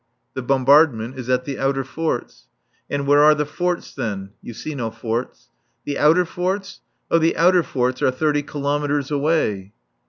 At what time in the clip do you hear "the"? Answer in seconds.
0.33-0.41, 1.45-1.59, 3.35-3.45, 5.85-5.99, 7.19-7.37